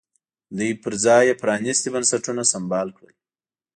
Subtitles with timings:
[0.57, 3.15] دوی پر ځای یې پرانیستي بنسټونه سمبال کړل.